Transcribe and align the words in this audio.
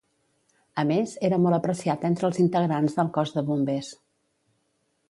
A 0.83 0.85
més, 0.91 1.13
era 1.29 1.39
molt 1.43 1.57
apreciat 1.59 2.09
entre 2.11 2.27
els 2.31 2.41
integrants 2.45 2.99
del 3.01 3.13
Cos 3.21 3.39
de 3.39 3.47
Bombers. 3.53 3.97